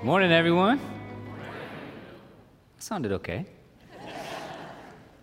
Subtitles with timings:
[0.00, 0.80] Good morning, everyone.
[2.78, 3.44] Sounded okay.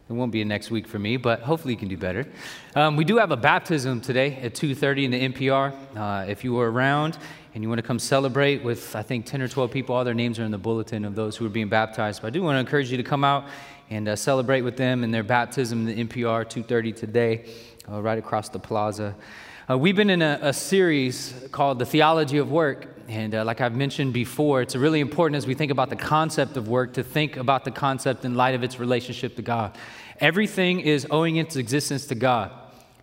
[0.07, 2.27] It won't be a next week for me, but hopefully you can do better.
[2.75, 5.73] Um, we do have a baptism today at 2:30 in the MPR.
[5.95, 7.17] Uh, if you were around
[7.55, 10.13] and you want to come celebrate with, I think 10 or 12 people, all their
[10.13, 12.21] names are in the bulletin of those who are being baptized.
[12.21, 13.45] But I do want to encourage you to come out
[13.89, 17.45] and uh, celebrate with them in their baptism in the MPR 2:30 today,
[17.91, 19.15] uh, right across the plaza.
[19.67, 22.96] Uh, we've been in a, a, series called The Theology of Work.
[23.07, 26.57] And uh, like I've mentioned before, it's really important as we think about the concept
[26.57, 29.77] of work to think about the concept in light of its relationship to God.
[30.19, 32.51] Everything is owing its existence to God.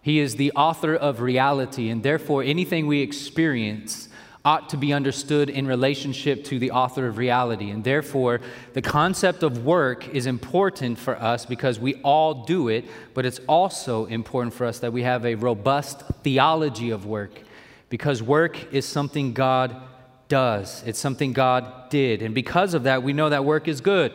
[0.02, 4.10] He is the author of reality, and therefore anything we experience
[4.44, 7.70] ought to be understood in relationship to the author of reality.
[7.70, 8.42] And therefore,
[8.74, 12.84] the concept of work is important for us because we all do it,
[13.14, 17.40] but it's also important for us that we have a robust theology of work
[17.88, 19.80] because work is something God
[20.28, 22.22] does, it's something God did.
[22.22, 24.12] And because of that, we know that work is good.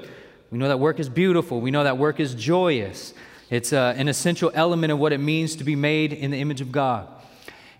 [0.52, 1.62] We know that work is beautiful.
[1.62, 3.14] We know that work is joyous.
[3.50, 6.62] It's uh, an essential element of what it means to be made in the image
[6.62, 7.08] of God.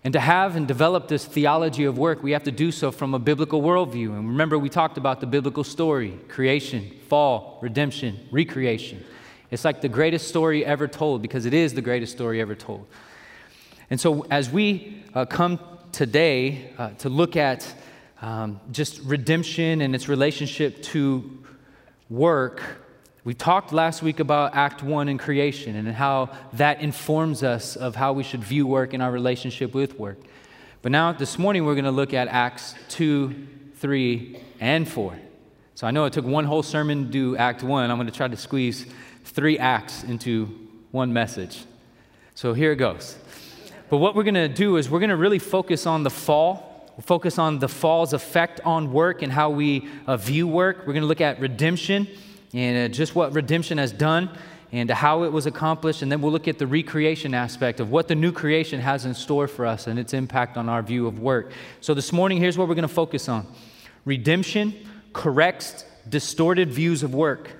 [0.02, 3.12] And to have and develop this theology of work, we have to do so from
[3.12, 4.16] a biblical worldview.
[4.16, 9.04] And remember, we talked about the biblical story creation, fall, redemption, recreation.
[9.50, 12.86] It's like the greatest story ever told because it is the greatest story ever told.
[13.90, 15.58] And so, as we uh, come
[15.92, 17.74] today uh, to look at
[18.20, 21.38] um, just redemption and its relationship to
[22.08, 22.62] work,
[23.24, 27.96] we talked last week about Act One in creation and how that informs us of
[27.96, 30.18] how we should view work in our relationship with work.
[30.82, 35.18] But now, this morning, we're going to look at Acts 2, 3, and 4.
[35.74, 37.90] So I know it took one whole sermon to do Act 1.
[37.90, 38.86] I'm going to try to squeeze
[39.24, 40.46] three acts into
[40.90, 41.64] one message.
[42.34, 43.18] So here it goes.
[43.88, 46.69] But what we're going to do is we're going to really focus on the fall.
[47.00, 50.80] We'll focus on the fall's effect on work and how we uh, view work.
[50.80, 52.06] We're going to look at redemption
[52.52, 54.28] and uh, just what redemption has done
[54.70, 56.02] and how it was accomplished.
[56.02, 59.14] And then we'll look at the recreation aspect of what the new creation has in
[59.14, 61.52] store for us and its impact on our view of work.
[61.80, 63.46] So this morning, here's what we're going to focus on
[64.04, 64.74] redemption
[65.14, 67.50] corrects distorted views of work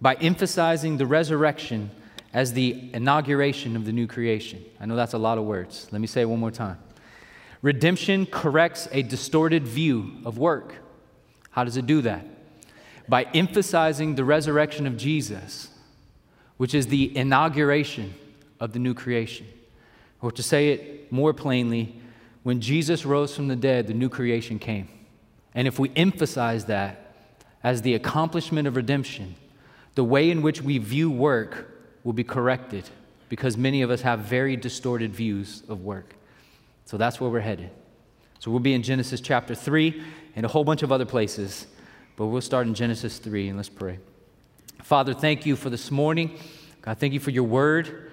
[0.00, 1.90] by emphasizing the resurrection
[2.32, 4.64] as the inauguration of the new creation.
[4.80, 5.86] I know that's a lot of words.
[5.92, 6.78] Let me say it one more time.
[7.62, 10.74] Redemption corrects a distorted view of work.
[11.50, 12.24] How does it do that?
[13.10, 15.68] by emphasizing the resurrection of Jesus,
[16.58, 18.14] which is the inauguration
[18.60, 19.48] of the new creation.
[20.22, 22.00] Or to say it more plainly,
[22.44, 24.88] when Jesus rose from the dead, the new creation came.
[25.56, 27.16] And if we emphasize that
[27.64, 29.34] as the accomplishment of redemption,
[29.96, 31.68] the way in which we view work
[32.04, 32.88] will be corrected
[33.28, 36.14] because many of us have very distorted views of work.
[36.90, 37.70] So that's where we're headed.
[38.40, 40.02] So we'll be in Genesis chapter 3
[40.34, 41.68] and a whole bunch of other places.
[42.16, 44.00] But we'll start in Genesis 3 and let's pray.
[44.82, 46.36] Father, thank you for this morning.
[46.82, 48.10] God, thank you for your word.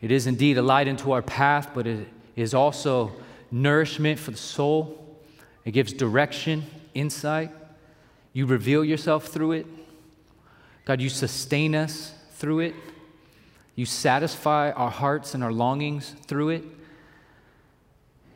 [0.00, 3.10] It is indeed a light into our path, but it is also
[3.50, 5.18] nourishment for the soul.
[5.64, 6.62] It gives direction,
[6.94, 7.50] insight.
[8.32, 9.66] You reveal yourself through it.
[10.84, 12.74] God, you sustain us through it.
[13.74, 16.64] You satisfy our hearts and our longings through it.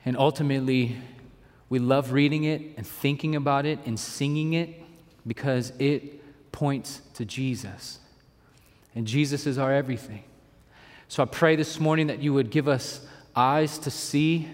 [0.04, 0.96] And ultimately,
[1.68, 4.80] we love reading it and thinking about it and singing it
[5.26, 7.98] because it points to Jesus.
[8.94, 10.24] And Jesus is our everything.
[11.08, 14.48] So I pray this morning that you would give us eyes to see,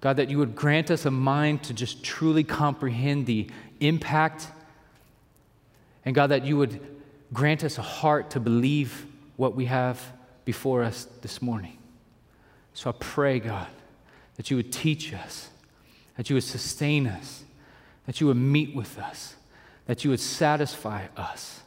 [0.00, 3.48] God, that you would grant us a mind to just truly comprehend the
[3.80, 4.48] impact,
[6.04, 6.80] and God, that you would
[7.32, 10.00] grant us a heart to believe what we have
[10.44, 11.76] before us this morning.
[12.74, 13.66] So I pray, God,
[14.38, 15.50] that you would teach us,
[16.16, 17.44] that you would sustain us,
[18.06, 19.34] that you would meet with us
[19.88, 21.62] that you would satisfy us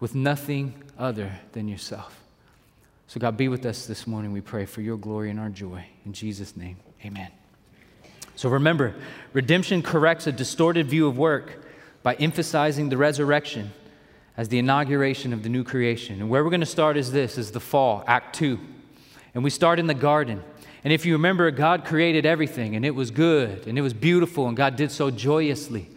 [0.00, 2.18] with nothing other than yourself.
[3.06, 5.84] So, God, be with us this morning, we pray, for your glory and our joy.
[6.06, 7.30] In Jesus' name, amen.
[8.36, 8.94] So, remember,
[9.34, 11.62] redemption corrects a distorted view of work
[12.02, 13.70] by emphasizing the resurrection
[14.34, 16.20] as the inauguration of the new creation.
[16.20, 18.58] And where we're going to start is this is the fall, Act 2.
[19.34, 20.42] And we start in the garden.
[20.84, 24.48] And if you remember, God created everything, and it was good, and it was beautiful,
[24.48, 25.88] and God did so joyously.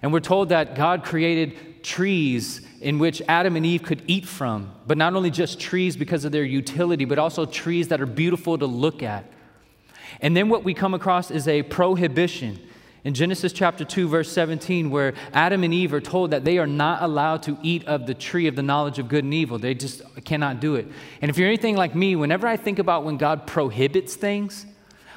[0.00, 4.72] And we're told that God created trees in which Adam and Eve could eat from,
[4.86, 8.56] but not only just trees because of their utility, but also trees that are beautiful
[8.56, 9.24] to look at.
[10.20, 12.60] And then what we come across is a prohibition
[13.04, 16.66] in Genesis chapter 2, verse 17, where Adam and Eve are told that they are
[16.66, 19.58] not allowed to eat of the tree of the knowledge of good and evil.
[19.58, 20.88] They just cannot do it.
[21.22, 24.66] And if you're anything like me, whenever I think about when God prohibits things,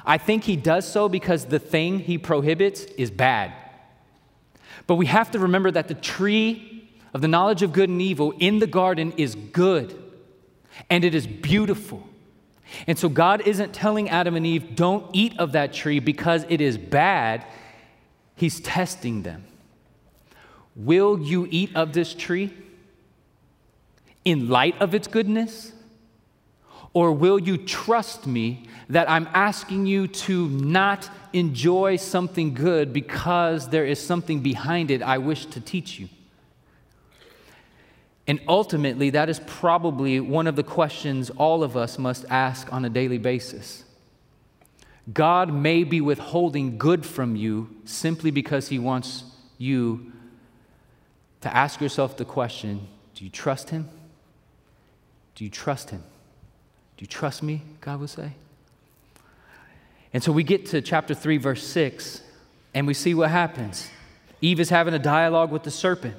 [0.04, 3.52] I think he does so because the thing he prohibits is bad.
[4.86, 8.32] But we have to remember that the tree of the knowledge of good and evil
[8.38, 9.96] in the garden is good
[10.88, 12.08] and it is beautiful.
[12.86, 16.60] And so God isn't telling Adam and Eve, don't eat of that tree because it
[16.60, 17.44] is bad.
[18.42, 19.44] He's testing them.
[20.74, 22.52] Will you eat of this tree
[24.24, 25.70] in light of its goodness?
[26.92, 33.68] Or will you trust me that I'm asking you to not enjoy something good because
[33.68, 36.08] there is something behind it I wish to teach you?
[38.26, 42.84] And ultimately, that is probably one of the questions all of us must ask on
[42.84, 43.84] a daily basis.
[45.10, 49.24] God may be withholding good from you simply because He wants
[49.58, 50.12] you
[51.40, 53.88] to ask yourself the question do you trust Him?
[55.34, 56.02] Do you trust Him?
[56.96, 57.62] Do you trust me?
[57.80, 58.32] God will say.
[60.14, 62.22] And so we get to chapter 3, verse 6,
[62.74, 63.90] and we see what happens.
[64.40, 66.16] Eve is having a dialogue with the serpent.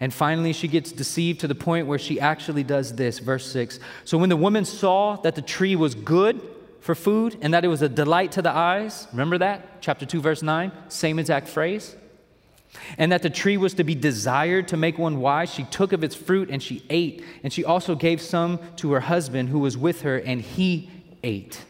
[0.00, 3.20] And finally, she gets deceived to the point where she actually does this.
[3.20, 3.78] Verse 6.
[4.04, 6.40] So when the woman saw that the tree was good
[6.82, 9.80] for food and that it was a delight to the eyes, remember that?
[9.80, 11.96] Chapter 2, verse 9, same exact phrase.
[12.98, 16.04] And that the tree was to be desired to make one wise, she took of
[16.04, 17.24] its fruit and she ate.
[17.42, 20.90] And she also gave some to her husband who was with her, and he
[21.22, 21.64] ate.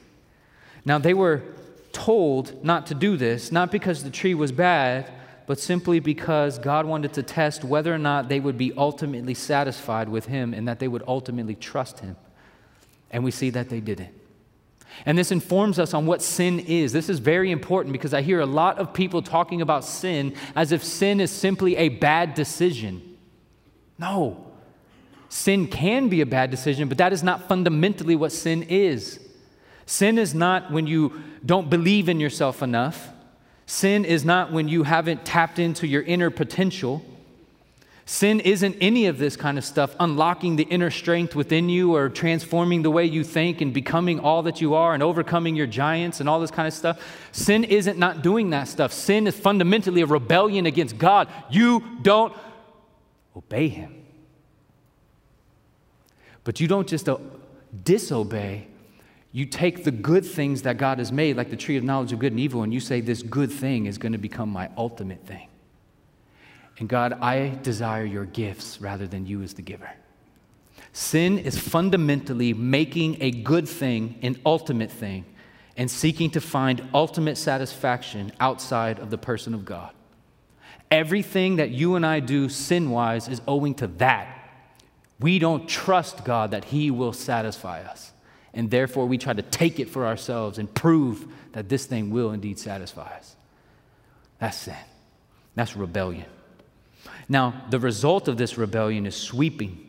[0.85, 1.43] Now they were
[1.93, 5.13] told not to do this, not because the tree was bad
[5.47, 10.09] but simply because God wanted to test whether or not they would be ultimately satisfied
[10.09, 12.17] with Him and that they would ultimately trust Him.
[13.11, 14.22] And we see that they didn't.
[15.07, 16.93] And this informs us on what sin is.
[16.93, 20.73] This is very important because I hear a lot of people talking about sin as
[20.73, 23.17] if sin is simply a bad decision.
[23.99, 24.47] No.
[25.29, 29.19] Sin can be a bad decision, but that is not fundamentally what sin is.
[29.87, 33.09] Sin is not when you don't believe in yourself enough.
[33.67, 37.05] Sin is not when you haven't tapped into your inner potential.
[38.13, 42.11] Sin isn't any of this kind of stuff, unlocking the inner strength within you or
[42.11, 46.21] transforming the way you think and becoming all that you are and overcoming your giants
[46.21, 47.01] and all this kind of stuff.
[47.33, 48.93] Sin isn't not doing that stuff.
[48.93, 51.27] Sin is fundamentally a rebellion against God.
[51.51, 52.37] You don't
[53.35, 54.05] obey Him.
[56.45, 57.09] But you don't just
[57.83, 58.67] disobey,
[59.33, 62.19] you take the good things that God has made, like the tree of knowledge of
[62.19, 65.27] good and evil, and you say, This good thing is going to become my ultimate
[65.27, 65.49] thing.
[66.83, 69.89] And God, I desire your gifts rather than you as the giver.
[70.93, 75.25] Sin is fundamentally making a good thing an ultimate thing
[75.77, 79.93] and seeking to find ultimate satisfaction outside of the person of God.
[80.91, 84.51] Everything that you and I do sin wise is owing to that.
[85.21, 88.11] We don't trust God that He will satisfy us
[88.53, 92.33] and therefore we try to take it for ourselves and prove that this thing will
[92.33, 93.37] indeed satisfy us.
[94.41, 94.75] That's sin.
[95.55, 96.27] That's rebellion.
[97.33, 99.89] Now, the result of this rebellion is sweeping,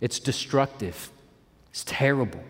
[0.00, 1.10] it's destructive,
[1.68, 2.42] it's terrible.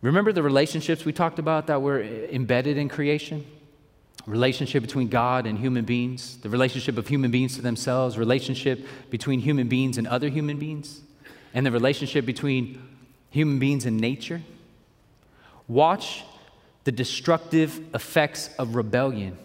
[0.00, 3.44] Remember the relationships we talked about that were embedded in creation?
[4.26, 9.40] Relationship between God and human beings, the relationship of human beings to themselves, relationship between
[9.40, 11.00] human beings and other human beings,
[11.52, 12.80] and the relationship between
[13.30, 14.40] human beings and nature.
[15.66, 16.22] Watch
[16.84, 19.36] the destructive effects of rebellion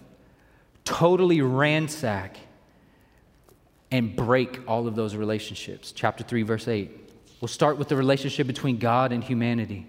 [0.85, 2.37] totally ransack
[3.91, 5.91] and break all of those relationships.
[5.91, 6.89] Chapter 3, verse 8.
[7.41, 9.87] We'll start with the relationship between God and humanity.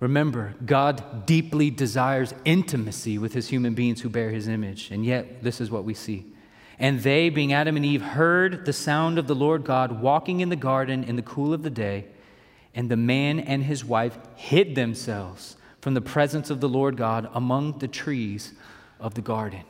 [0.00, 5.42] Remember, God deeply desires intimacy with his human beings who bear his image, and yet
[5.42, 6.26] this is what we see.
[6.78, 10.48] And they, being Adam and Eve, heard the sound of the Lord God walking in
[10.48, 12.06] the garden in the cool of the day.
[12.74, 17.30] And the man and his wife hid themselves from the presence of the Lord God
[17.32, 18.52] among the trees
[18.98, 19.62] of the garden.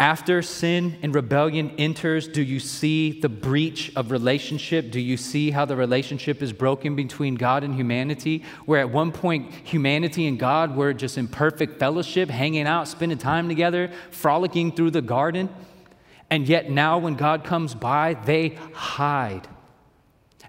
[0.00, 4.92] After sin and rebellion enters, do you see the breach of relationship?
[4.92, 8.44] Do you see how the relationship is broken between God and humanity?
[8.64, 13.18] Where at one point, humanity and God were just in perfect fellowship, hanging out, spending
[13.18, 15.48] time together, frolicking through the garden.
[16.30, 19.48] And yet now, when God comes by, they hide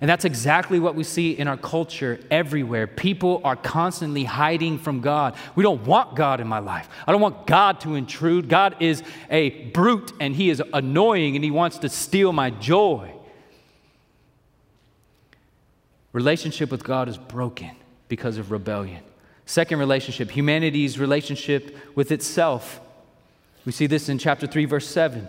[0.01, 2.88] and that's exactly what we see in our culture everywhere.
[2.88, 5.36] People are constantly hiding from God.
[5.56, 6.88] We don't want God in my life.
[7.06, 8.48] I don't want God to intrude.
[8.48, 13.13] God is a brute and he is annoying and he wants to steal my joy.
[16.13, 17.72] Relationship with God is broken
[18.08, 19.03] because of rebellion.
[19.46, 22.79] Second relationship, humanity's relationship with itself.
[23.65, 25.27] We see this in chapter 3, verse 7.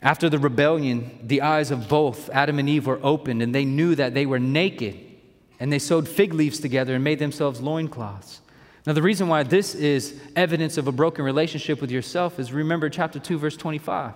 [0.00, 3.94] After the rebellion, the eyes of both Adam and Eve were opened, and they knew
[3.96, 4.96] that they were naked.
[5.60, 8.40] And they sewed fig leaves together and made themselves loincloths.
[8.86, 12.88] Now, the reason why this is evidence of a broken relationship with yourself is remember
[12.88, 14.14] chapter 2, verse 25,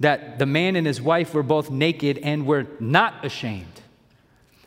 [0.00, 3.80] that the man and his wife were both naked and were not ashamed.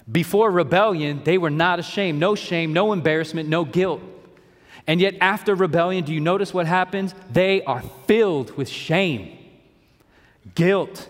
[0.09, 2.19] Before rebellion, they were not ashamed.
[2.19, 4.01] No shame, no embarrassment, no guilt.
[4.87, 7.13] And yet, after rebellion, do you notice what happens?
[7.31, 9.37] They are filled with shame,
[10.53, 11.07] guilt.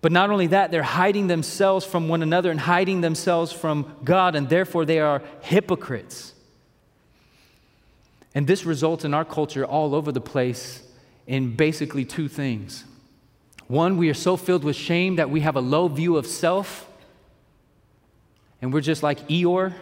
[0.00, 4.34] But not only that, they're hiding themselves from one another and hiding themselves from God,
[4.34, 6.34] and therefore they are hypocrites.
[8.34, 10.82] And this results in our culture all over the place
[11.26, 12.84] in basically two things.
[13.68, 16.88] One, we are so filled with shame that we have a low view of self,
[18.60, 19.72] and we're just like Eeyore.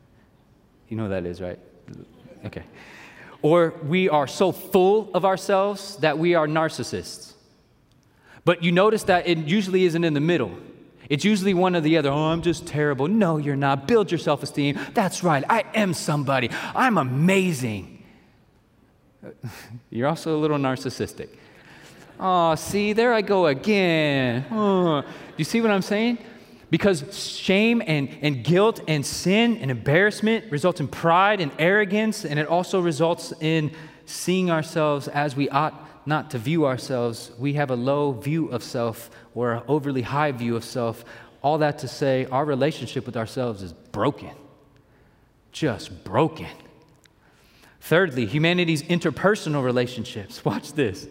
[0.88, 1.58] you know what that is, right?
[2.46, 2.64] Okay.
[3.42, 7.31] Or we are so full of ourselves that we are narcissists.
[8.44, 10.52] But you notice that it usually isn't in the middle.
[11.08, 12.10] It's usually one or the other.
[12.10, 13.06] Oh, I'm just terrible.
[13.08, 13.86] No, you're not.
[13.86, 14.78] Build your self esteem.
[14.94, 15.44] That's right.
[15.48, 16.50] I am somebody.
[16.74, 18.02] I'm amazing.
[19.90, 21.28] You're also a little narcissistic.
[22.18, 24.46] Oh, see, there I go again.
[24.50, 25.02] Oh.
[25.36, 26.18] You see what I'm saying?
[26.70, 27.04] Because
[27.36, 32.46] shame and, and guilt and sin and embarrassment results in pride and arrogance, and it
[32.46, 33.72] also results in
[34.06, 37.30] seeing ourselves as we ought not to view ourselves.
[37.38, 41.04] We have a low view of self or an overly high view of self.
[41.42, 44.30] All that to say, our relationship with ourselves is broken.
[45.52, 46.48] Just broken.
[47.80, 50.44] Thirdly, humanity's interpersonal relationships.
[50.44, 51.08] Watch this.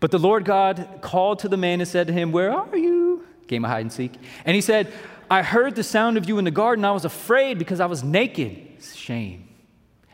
[0.00, 3.26] But the Lord God called to the man and said to him, Where are you?
[3.46, 4.14] Game of hide and seek.
[4.44, 4.92] And he said,
[5.30, 6.84] I heard the sound of you in the garden.
[6.84, 8.82] I was afraid because I was naked.
[8.82, 9.48] Shame.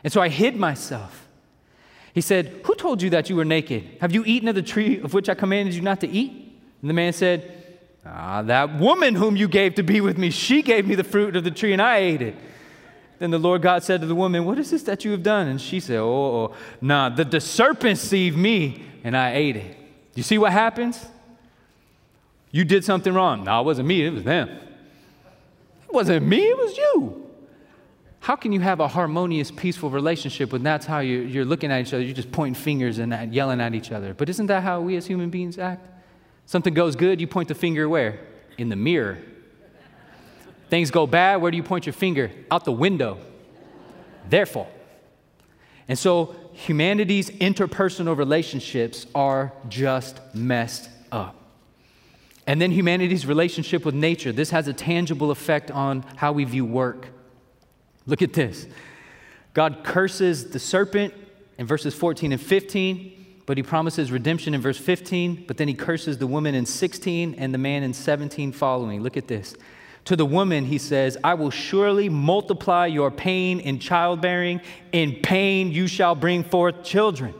[0.03, 1.26] And so I hid myself.
[2.17, 3.87] He said, Who told you that you were naked?
[4.01, 6.31] Have you eaten of the tree of which I commanded you not to eat?
[6.81, 10.63] And the man said, Ah, that woman whom you gave to be with me, she
[10.63, 12.35] gave me the fruit of the tree and I ate it.
[13.19, 15.47] Then the Lord God said to the woman, What is this that you have done?
[15.47, 19.77] And she said, Oh, oh nah, the, the serpent deceived me and I ate it.
[20.15, 21.05] You see what happens?
[22.49, 23.43] You did something wrong.
[23.43, 24.49] No, it wasn't me, it was them.
[24.49, 27.26] It wasn't me, it was you.
[28.19, 31.81] How can you have a harmonious, peaceful relationship when that's how you're, you're looking at
[31.81, 32.03] each other?
[32.03, 34.13] You're just pointing fingers and yelling at each other.
[34.13, 35.87] But isn't that how we as human beings act?
[36.45, 38.19] Something goes good, you point the finger where?
[38.57, 39.19] In the mirror.
[40.69, 42.31] Things go bad, where do you point your finger?
[42.51, 43.19] Out the window.
[44.29, 44.67] Therefore.
[45.87, 51.35] And so humanity's interpersonal relationships are just messed up.
[52.45, 54.31] And then humanity's relationship with nature.
[54.31, 57.09] This has a tangible effect on how we view work.
[58.07, 58.65] Look at this.
[59.53, 61.13] God curses the serpent
[61.59, 65.73] in verses 14 and 15 but he promises redemption in verse 15, but then he
[65.73, 69.01] curses the woman in 16 and the man in 17 following.
[69.01, 69.55] Look at this.
[70.03, 74.59] To the woman, he says, I will surely multiply your pain in childbearing.
[74.91, 77.33] In pain, you shall bring forth children.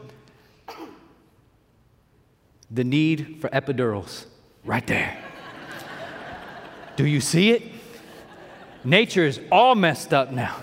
[2.70, 4.24] The need for epidurals,
[4.64, 5.14] right there.
[6.96, 7.62] Do you see it?
[8.88, 10.56] Nature is all messed up now.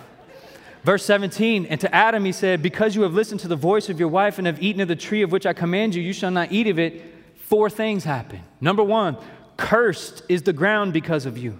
[0.84, 4.00] Verse 17, and to Adam he said, Because you have listened to the voice of
[4.00, 6.32] your wife and have eaten of the tree of which I command you, you shall
[6.32, 7.04] not eat of it.
[7.36, 8.42] Four things happen.
[8.60, 9.18] Number one,
[9.58, 11.60] cursed is the ground because of you.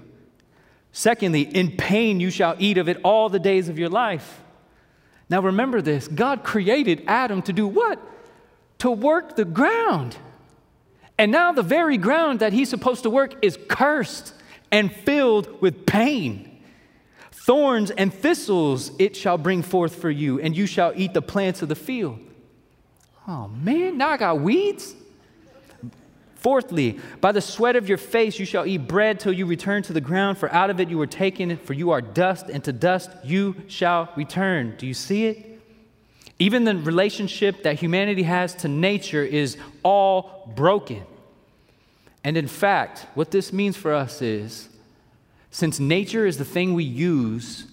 [0.92, 4.42] Secondly, in pain you shall eat of it all the days of your life.
[5.30, 8.02] Now remember this God created Adam to do what?
[8.80, 10.18] To work the ground.
[11.20, 14.34] And now the very ground that he's supposed to work is cursed
[14.72, 16.54] and filled with pain.
[17.46, 21.62] Thorns and thistles it shall bring forth for you, and you shall eat the plants
[21.62, 22.18] of the field.
[23.28, 24.96] Oh man, now I got weeds.
[26.38, 29.94] Fourthly, by the sweat of your face you shall eat bread till you return to
[29.94, 32.74] the ground, for out of it you were taken, for you are dust, and to
[32.74, 34.74] dust you shall return.
[34.80, 35.62] Do you see it?
[36.40, 41.04] Even the relationship that humanity has to nature is all broken.
[42.24, 44.68] And in fact, what this means for us is
[45.56, 47.66] since nature is the thing we use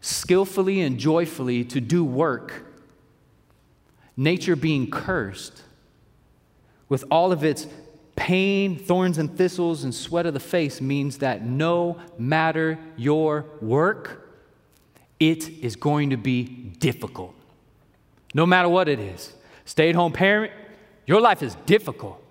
[0.00, 2.64] skillfully and joyfully to do work,
[4.16, 5.60] nature being cursed
[6.88, 7.66] with all of its
[8.16, 14.26] pain, thorns and thistles, and sweat of the face means that no matter your work,
[15.20, 17.34] it is going to be difficult.
[18.32, 19.34] No matter what it is.
[19.66, 20.50] Stay at home parent,
[21.06, 22.24] your life is difficult.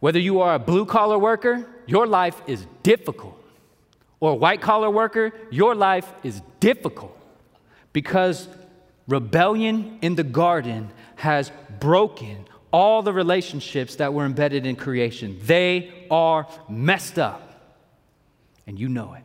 [0.00, 3.42] Whether you are a blue collar worker, your life is difficult.
[4.20, 7.16] Or a white collar worker, your life is difficult
[7.92, 8.48] because
[9.08, 11.50] rebellion in the garden has
[11.80, 15.38] broken all the relationships that were embedded in creation.
[15.42, 17.42] They are messed up,
[18.66, 19.22] and you know it.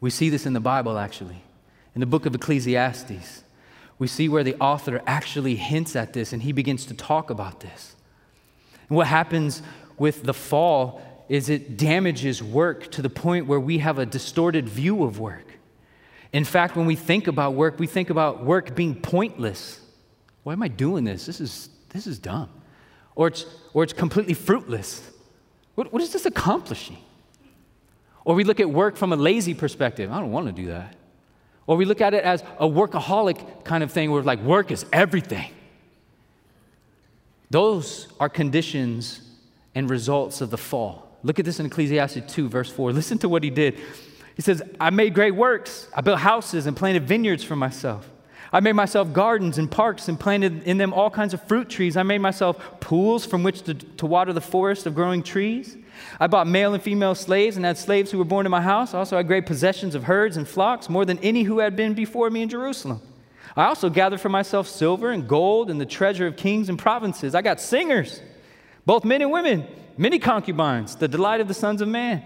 [0.00, 1.44] We see this in the Bible, actually.
[1.94, 3.44] In the book of Ecclesiastes,
[3.98, 7.60] we see where the author actually hints at this and he begins to talk about
[7.60, 7.94] this.
[8.92, 9.62] What happens
[9.96, 14.68] with the fall is it damages work to the point where we have a distorted
[14.68, 15.46] view of work.
[16.30, 19.80] In fact, when we think about work, we think about work being pointless.
[20.42, 21.24] Why am I doing this?
[21.24, 22.50] This is, this is dumb.
[23.14, 25.10] Or it's, or it's completely fruitless.
[25.74, 26.98] What, what is this accomplishing?
[28.26, 30.12] Or we look at work from a lazy perspective.
[30.12, 30.96] I don't want to do that.
[31.66, 34.84] Or we look at it as a workaholic kind of thing where like work is
[34.92, 35.50] everything.
[37.52, 39.20] Those are conditions
[39.74, 41.18] and results of the fall.
[41.22, 42.94] Look at this in Ecclesiastes 2, verse 4.
[42.94, 43.78] Listen to what he did.
[44.36, 45.86] He says, I made great works.
[45.94, 48.08] I built houses and planted vineyards for myself.
[48.54, 51.94] I made myself gardens and parks and planted in them all kinds of fruit trees.
[51.94, 55.76] I made myself pools from which to, to water the forest of growing trees.
[56.18, 58.94] I bought male and female slaves and had slaves who were born in my house.
[58.94, 61.92] Also, I had great possessions of herds and flocks, more than any who had been
[61.92, 63.02] before me in Jerusalem.
[63.56, 67.34] I also gathered for myself silver and gold and the treasure of kings and provinces.
[67.34, 68.22] I got singers,
[68.86, 69.66] both men and women,
[69.96, 72.22] many concubines, the delight of the sons of man.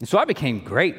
[0.00, 0.96] And so I became great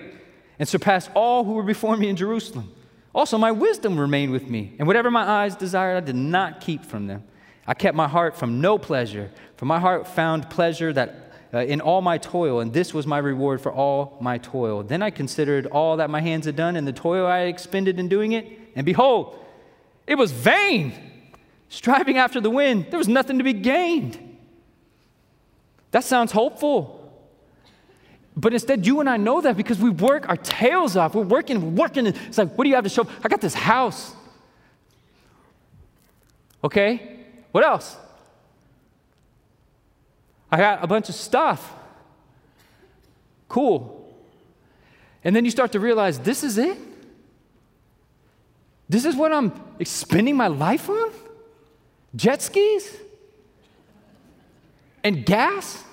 [0.58, 2.74] and surpassed all who were before me in Jerusalem.
[3.14, 6.86] Also, my wisdom remained with me, and whatever my eyes desired, I did not keep
[6.86, 7.24] from them.
[7.66, 11.82] I kept my heart from no pleasure, for my heart found pleasure that uh, in
[11.82, 14.84] all my toil, and this was my reward for all my toil.
[14.84, 18.00] Then I considered all that my hands had done and the toil I had expended
[18.00, 18.46] in doing it,
[18.76, 19.40] and behold,
[20.10, 20.92] it was vain.
[21.70, 24.18] Striving after the wind, there was nothing to be gained.
[25.92, 26.96] That sounds hopeful.
[28.36, 31.14] But instead, you and I know that because we work our tails off.
[31.14, 32.08] We're working, working.
[32.08, 33.08] It's like, what do you have to show?
[33.24, 34.14] I got this house.
[36.64, 37.20] Okay?
[37.52, 37.96] What else?
[40.52, 41.72] I got a bunch of stuff.
[43.48, 44.12] Cool.
[45.24, 46.78] And then you start to realize this is it?
[48.90, 49.54] This is what I'm
[49.84, 51.12] spending my life on?
[52.16, 52.98] Jet skis?
[55.04, 55.84] And gas?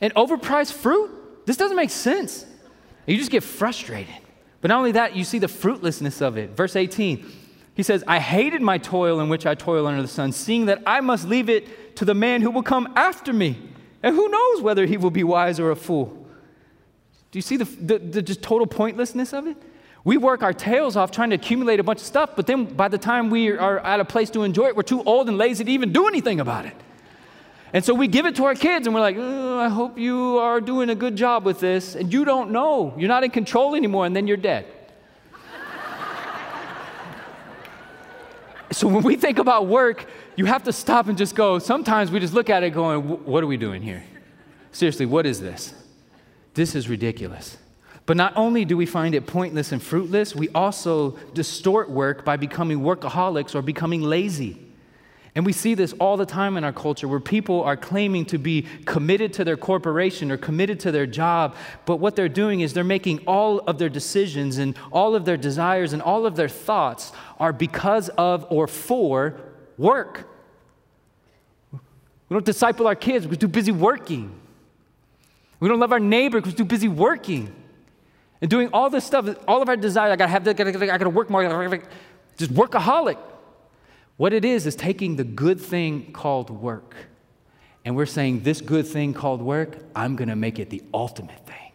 [0.00, 1.10] And overpriced fruit?
[1.44, 2.44] This doesn't make sense.
[2.44, 4.14] And you just get frustrated.
[4.60, 6.50] But not only that, you see the fruitlessness of it.
[6.50, 7.26] Verse 18,
[7.74, 10.82] he says, I hated my toil in which I toil under the sun, seeing that
[10.86, 13.56] I must leave it to the man who will come after me.
[14.02, 16.06] And who knows whether he will be wise or a fool?
[17.30, 19.56] Do you see the, the, the just total pointlessness of it?
[20.04, 22.88] We work our tails off trying to accumulate a bunch of stuff, but then by
[22.88, 25.64] the time we are at a place to enjoy it, we're too old and lazy
[25.64, 26.76] to even do anything about it.
[27.72, 30.60] And so we give it to our kids and we're like, I hope you are
[30.60, 31.96] doing a good job with this.
[31.96, 32.94] And you don't know.
[32.96, 34.64] You're not in control anymore, and then you're dead.
[38.72, 40.06] so when we think about work,
[40.36, 43.44] you have to stop and just go, sometimes we just look at it going, what
[43.44, 44.02] are we doing here?
[44.72, 45.74] Seriously, what is this?
[46.54, 47.58] This is ridiculous.
[48.08, 52.38] But not only do we find it pointless and fruitless, we also distort work by
[52.38, 54.56] becoming workaholics or becoming lazy.
[55.34, 58.38] And we see this all the time in our culture where people are claiming to
[58.38, 62.72] be committed to their corporation or committed to their job, but what they're doing is
[62.72, 66.48] they're making all of their decisions and all of their desires and all of their
[66.48, 69.38] thoughts are because of or for
[69.76, 70.26] work.
[71.72, 71.78] We
[72.30, 74.32] don't disciple our kids because we're too busy working.
[75.60, 77.54] We don't love our neighbor because we're too busy working.
[78.40, 80.98] And doing all this stuff, all of our desires, I gotta have, I gotta, I
[80.98, 81.42] gotta work more,
[82.36, 83.18] just workaholic.
[84.16, 86.94] What it is, is taking the good thing called work,
[87.84, 91.72] and we're saying, this good thing called work, I'm to make it the ultimate thing.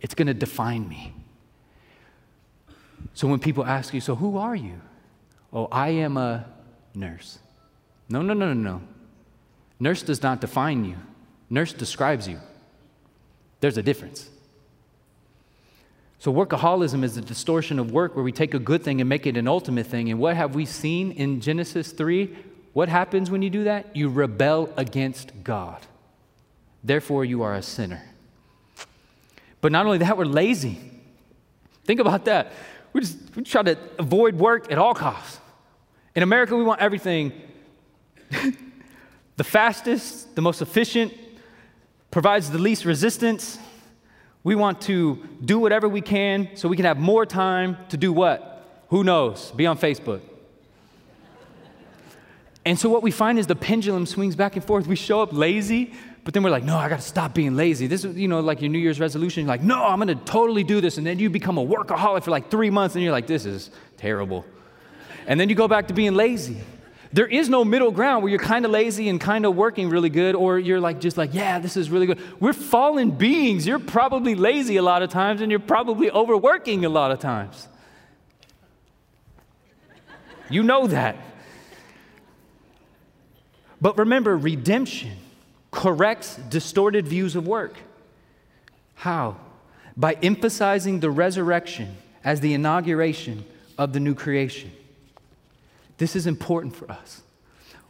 [0.00, 1.14] It's to define me.
[3.14, 4.80] So when people ask you, so who are you?
[5.52, 6.46] Oh, I am a
[6.94, 7.38] nurse.
[8.08, 8.82] No, no, no, no, no.
[9.78, 10.96] Nurse does not define you,
[11.50, 12.38] nurse describes you.
[13.60, 14.28] There's a difference.
[16.22, 19.26] So, workaholism is the distortion of work where we take a good thing and make
[19.26, 20.08] it an ultimate thing.
[20.08, 22.32] And what have we seen in Genesis 3?
[22.74, 23.96] What happens when you do that?
[23.96, 25.84] You rebel against God.
[26.84, 28.04] Therefore, you are a sinner.
[29.60, 30.78] But not only that, we're lazy.
[31.86, 32.52] Think about that.
[32.92, 35.40] We just we try to avoid work at all costs.
[36.14, 37.32] In America, we want everything
[39.36, 41.12] the fastest, the most efficient,
[42.12, 43.58] provides the least resistance,
[44.44, 48.12] we want to do whatever we can so we can have more time to do
[48.12, 48.66] what?
[48.88, 49.52] Who knows?
[49.52, 50.20] Be on Facebook.
[52.64, 54.86] And so what we find is the pendulum swings back and forth.
[54.86, 55.92] We show up lazy,
[56.24, 57.88] but then we're like, no, I got to stop being lazy.
[57.88, 59.42] This is, you know, like your New Year's resolution.
[59.42, 60.98] You're like, no, I'm to totally do this.
[60.98, 63.70] And then you become a workaholic for like three months and you're like, this is
[63.96, 64.44] terrible.
[65.26, 66.58] And then you go back to being lazy.
[67.12, 70.08] There is no middle ground where you're kind of lazy and kind of working really
[70.08, 72.18] good, or you're like, just like, yeah, this is really good.
[72.40, 73.66] We're fallen beings.
[73.66, 77.68] You're probably lazy a lot of times, and you're probably overworking a lot of times.
[80.48, 81.16] You know that.
[83.80, 85.16] But remember, redemption
[85.70, 87.76] corrects distorted views of work.
[88.94, 89.36] How?
[89.96, 93.44] By emphasizing the resurrection as the inauguration
[93.76, 94.70] of the new creation.
[96.02, 97.22] This is important for us.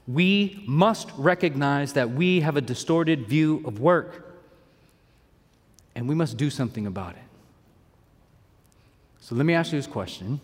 [0.06, 4.36] We must recognize that we have a distorted view of work,
[5.94, 7.22] and we must do something about it.
[9.22, 10.42] So let me ask you this question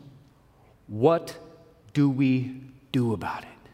[0.86, 1.36] What
[1.92, 2.58] do we
[2.90, 3.70] do about it?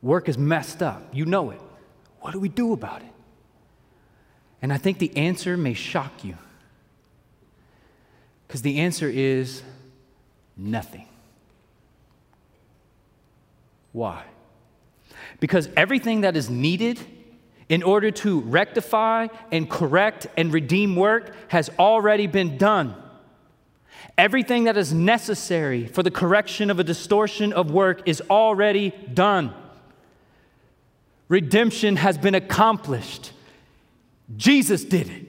[0.00, 1.02] Work is messed up.
[1.12, 1.60] You know it.
[2.22, 3.12] What do we do about it?
[4.62, 6.38] And I think the answer may shock you.
[8.46, 9.62] Because the answer is
[10.56, 11.06] nothing.
[13.96, 14.24] Why?
[15.40, 17.00] Because everything that is needed
[17.70, 22.94] in order to rectify and correct and redeem work has already been done.
[24.18, 29.54] Everything that is necessary for the correction of a distortion of work is already done.
[31.28, 33.32] Redemption has been accomplished.
[34.36, 35.25] Jesus did it.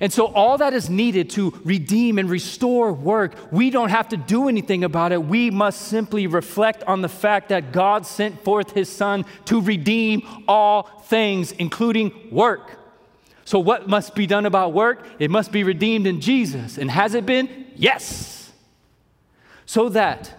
[0.00, 4.16] And so, all that is needed to redeem and restore work, we don't have to
[4.16, 5.24] do anything about it.
[5.24, 10.22] We must simply reflect on the fact that God sent forth his Son to redeem
[10.46, 12.78] all things, including work.
[13.44, 15.04] So, what must be done about work?
[15.18, 16.78] It must be redeemed in Jesus.
[16.78, 17.66] And has it been?
[17.74, 18.38] Yes.
[19.68, 20.37] So that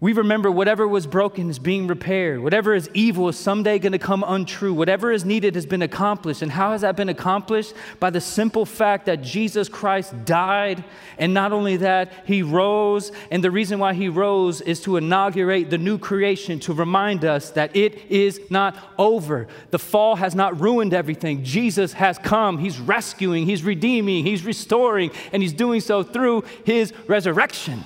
[0.00, 2.40] we remember whatever was broken is being repaired.
[2.40, 4.72] Whatever is evil is someday going to come untrue.
[4.72, 6.40] Whatever is needed has been accomplished.
[6.40, 7.74] And how has that been accomplished?
[7.98, 10.84] By the simple fact that Jesus Christ died.
[11.18, 13.12] And not only that, he rose.
[13.30, 17.50] And the reason why he rose is to inaugurate the new creation, to remind us
[17.50, 19.48] that it is not over.
[19.70, 21.44] The fall has not ruined everything.
[21.44, 22.56] Jesus has come.
[22.56, 27.84] He's rescuing, he's redeeming, he's restoring, and he's doing so through his resurrection.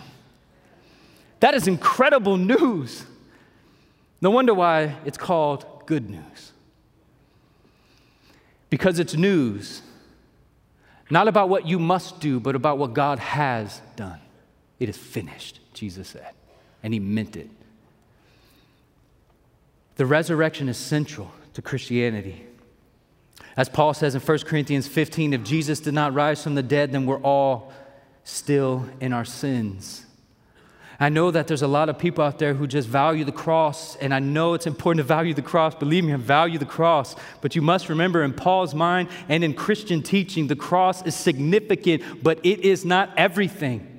[1.44, 3.04] That is incredible news.
[4.22, 6.52] No wonder why it's called good news.
[8.70, 9.82] Because it's news,
[11.10, 14.20] not about what you must do, but about what God has done.
[14.80, 16.32] It is finished, Jesus said,
[16.82, 17.50] and he meant it.
[19.96, 22.46] The resurrection is central to Christianity.
[23.54, 26.92] As Paul says in 1 Corinthians 15, if Jesus did not rise from the dead,
[26.92, 27.70] then we're all
[28.24, 30.06] still in our sins.
[31.00, 33.96] I know that there's a lot of people out there who just value the cross,
[33.96, 35.74] and I know it's important to value the cross.
[35.74, 37.16] Believe me, I value the cross.
[37.40, 42.22] But you must remember, in Paul's mind and in Christian teaching, the cross is significant,
[42.22, 43.90] but it is not everything.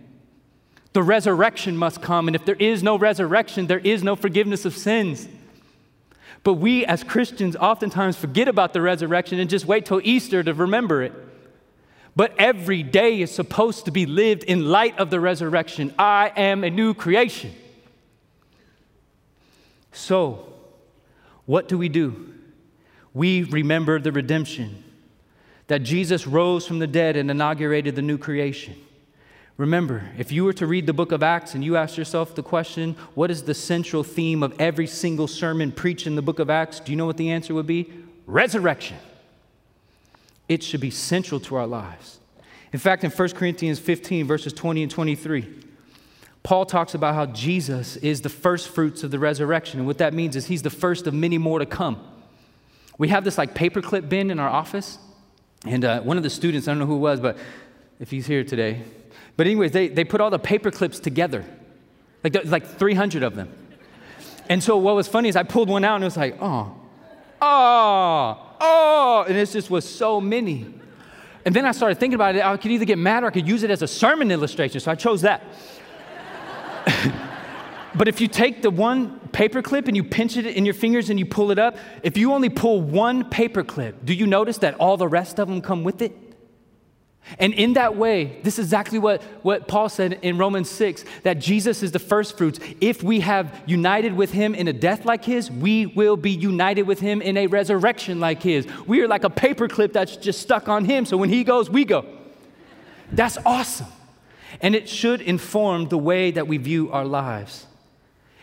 [0.93, 4.77] The resurrection must come, and if there is no resurrection, there is no forgiveness of
[4.77, 5.27] sins.
[6.43, 10.53] But we as Christians oftentimes forget about the resurrection and just wait till Easter to
[10.53, 11.11] remember it.
[12.15, 15.93] But every day is supposed to be lived in light of the resurrection.
[15.99, 17.53] I am a new creation.
[19.91, 20.53] So,
[21.45, 22.33] what do we do?
[23.13, 24.83] We remember the redemption
[25.67, 28.75] that Jesus rose from the dead and inaugurated the new creation.
[29.57, 32.43] Remember, if you were to read the book of Acts and you ask yourself the
[32.43, 36.49] question, what is the central theme of every single sermon preached in the book of
[36.49, 36.81] Acts?
[36.81, 37.91] Do you know what the answer would be?
[38.25, 38.97] Resurrection.
[40.47, 42.19] It should be central to our lives.
[42.71, 45.47] In fact, in 1 Corinthians 15, verses 20 and 23,
[46.43, 49.79] Paul talks about how Jesus is the first fruits of the resurrection.
[49.79, 51.99] And what that means is he's the first of many more to come.
[52.97, 54.99] We have this like paperclip bin in our office.
[55.65, 57.37] And uh, one of the students, I don't know who it was, but
[57.99, 58.83] if he's here today.
[59.37, 61.43] But, anyways, they, they put all the paper clips together,
[62.23, 63.51] like, like 300 of them.
[64.47, 66.75] And so, what was funny is I pulled one out and it was like, oh,
[67.41, 70.65] oh, oh, and it just was so many.
[71.45, 72.43] And then I started thinking about it.
[72.43, 74.79] I could either get mad or I could use it as a sermon illustration.
[74.79, 75.43] So I chose that.
[77.95, 81.09] but if you take the one paper clip and you pinch it in your fingers
[81.09, 84.57] and you pull it up, if you only pull one paper clip, do you notice
[84.59, 86.17] that all the rest of them come with it?
[87.39, 91.39] And in that way, this is exactly what, what Paul said in Romans 6 that
[91.39, 92.59] Jesus is the first fruits.
[92.79, 96.83] If we have united with him in a death like his, we will be united
[96.83, 98.67] with him in a resurrection like his.
[98.85, 101.05] We are like a paperclip that's just stuck on him.
[101.05, 102.05] So when he goes, we go.
[103.11, 103.87] That's awesome.
[104.61, 107.65] And it should inform the way that we view our lives.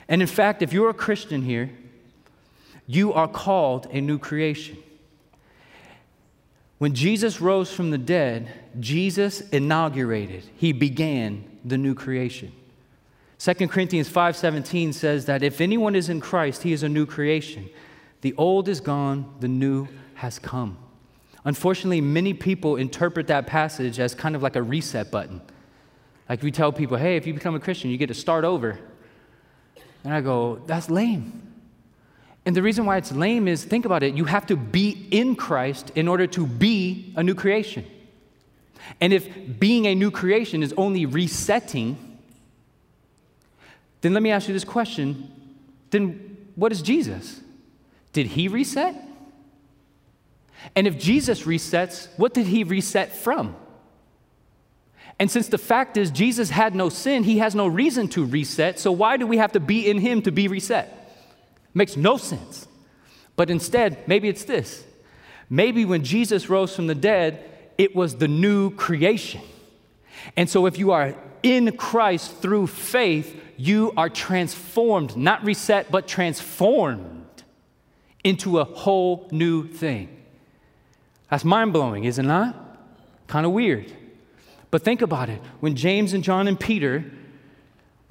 [0.09, 1.71] And in fact, if you're a Christian here,
[2.87, 4.77] you are called a new creation.
[6.83, 12.51] When Jesus rose from the dead, Jesus inaugurated, he began the new creation.
[13.39, 17.71] 2 Corinthians 5:17 says that if anyone is in Christ, he is a new creation.
[18.23, 20.77] The old is gone, the new has come.
[21.45, 25.41] Unfortunately, many people interpret that passage as kind of like a reset button.
[26.29, 28.77] Like we tell people, hey, if you become a Christian, you get to start over.
[30.03, 31.52] And I go, that's lame.
[32.45, 35.37] And the reason why it's lame is think about it, you have to be in
[35.37, 37.87] Christ in order to be a new creation.
[39.01, 39.29] And if
[39.61, 42.19] being a new creation is only resetting,
[44.01, 45.31] then let me ask you this question
[45.91, 47.41] then what is Jesus?
[48.13, 48.97] Did he reset?
[50.75, 53.57] And if Jesus resets, what did he reset from?
[55.19, 58.79] And since the fact is Jesus had no sin, he has no reason to reset,
[58.79, 61.02] so why do we have to be in him to be reset?
[61.75, 62.67] Makes no sense.
[63.37, 64.85] But instead, maybe it's this.
[65.49, 67.45] Maybe when Jesus rose from the dead,
[67.79, 69.41] it was the new creation.
[70.37, 76.07] And so if you are in Christ through faith, you are transformed, not reset, but
[76.07, 77.43] transformed
[78.25, 80.09] into a whole new thing.
[81.31, 82.57] That's mind blowing, is it not?
[83.27, 83.93] Kind of weird.
[84.71, 85.41] But think about it.
[85.61, 87.05] When James and John and Peter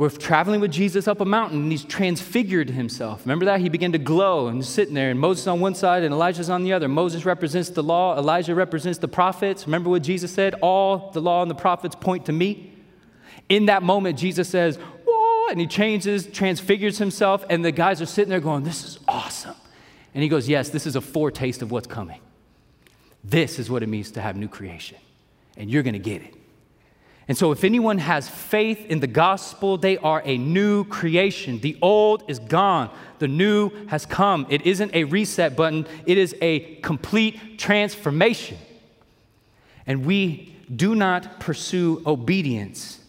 [0.01, 3.21] were traveling with Jesus up a mountain and he's transfigured himself.
[3.23, 3.61] Remember that?
[3.61, 6.63] He began to glow and sitting there, and Moses on one side and Elijah's on
[6.63, 6.87] the other.
[6.87, 9.67] Moses represents the law, Elijah represents the prophets.
[9.67, 10.55] Remember what Jesus said?
[10.55, 12.73] All the law and the prophets point to me.
[13.47, 18.07] In that moment, Jesus says, Whoa, and he changes, transfigures himself, and the guys are
[18.07, 19.55] sitting there going, This is awesome.
[20.15, 22.21] And he goes, Yes, this is a foretaste of what's coming.
[23.23, 24.97] This is what it means to have new creation,
[25.57, 26.40] and you're going to get it.
[27.31, 31.59] And so, if anyone has faith in the gospel, they are a new creation.
[31.59, 32.89] The old is gone,
[33.19, 34.45] the new has come.
[34.49, 38.57] It isn't a reset button, it is a complete transformation.
[39.87, 42.99] And we do not pursue obedience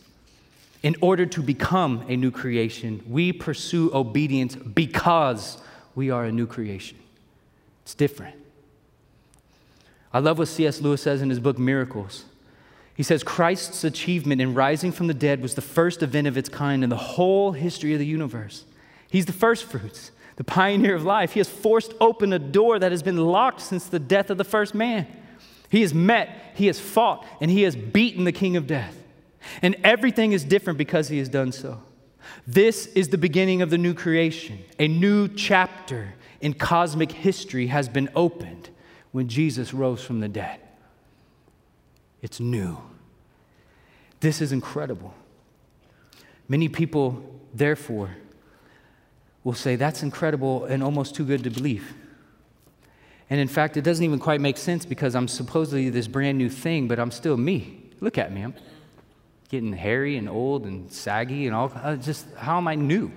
[0.84, 5.58] in order to become a new creation, we pursue obedience because
[5.96, 6.96] we are a new creation.
[7.82, 8.36] It's different.
[10.12, 10.80] I love what C.S.
[10.80, 12.26] Lewis says in his book Miracles.
[12.94, 16.48] He says Christ's achievement in rising from the dead was the first event of its
[16.48, 18.64] kind in the whole history of the universe.
[19.10, 21.32] He's the first fruits, the pioneer of life.
[21.32, 24.44] He has forced open a door that has been locked since the death of the
[24.44, 25.06] first man.
[25.70, 28.96] He has met, he has fought, and he has beaten the king of death.
[29.62, 31.82] And everything is different because he has done so.
[32.46, 34.58] This is the beginning of the new creation.
[34.78, 38.68] A new chapter in cosmic history has been opened
[39.12, 40.61] when Jesus rose from the dead.
[42.22, 42.78] It's new.
[44.20, 45.12] This is incredible.
[46.48, 48.16] Many people, therefore,
[49.44, 51.94] will say, That's incredible and almost too good to believe.
[53.28, 56.48] And in fact, it doesn't even quite make sense because I'm supposedly this brand new
[56.48, 57.90] thing, but I'm still me.
[58.00, 58.42] Look at me.
[58.42, 58.54] I'm,
[59.52, 61.70] getting hairy and old and saggy and all.
[61.74, 63.12] Uh, just how am I new?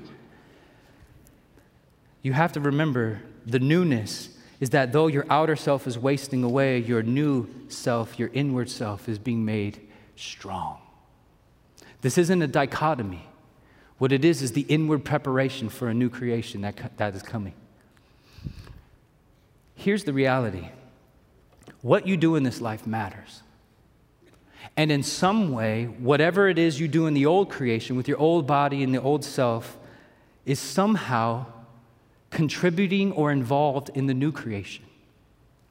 [2.22, 6.80] You have to remember the newness is that though your outer self is wasting away,
[6.80, 9.82] your new self, your inward self, is being made
[10.16, 10.80] strong.
[12.02, 13.28] This isn't a dichotomy.
[13.98, 17.54] What it is is the inward preparation for a new creation that, that is coming.
[19.76, 20.70] Here's the reality
[21.82, 23.42] what you do in this life matters.
[24.78, 28.18] And in some way, whatever it is you do in the old creation with your
[28.18, 29.78] old body and the old self
[30.46, 31.46] is somehow
[32.36, 34.84] contributing or involved in the new creation.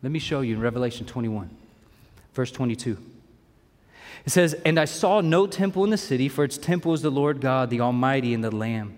[0.03, 1.51] Let me show you in Revelation 21,
[2.33, 2.97] verse 22.
[4.25, 7.11] It says, And I saw no temple in the city, for its temple is the
[7.11, 8.97] Lord God, the Almighty, and the Lamb.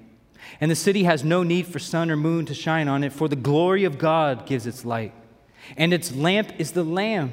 [0.61, 3.27] And the city has no need for sun or moon to shine on it, for
[3.27, 5.13] the glory of God gives its light.
[5.77, 7.33] And its lamp is the Lamb.